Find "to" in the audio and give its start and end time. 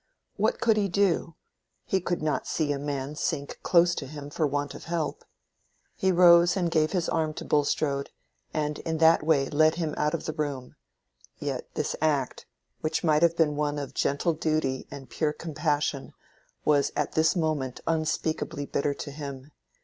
3.93-4.07, 7.35-7.45, 18.95-19.11